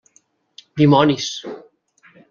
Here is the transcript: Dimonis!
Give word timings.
Dimonis! 0.77 1.31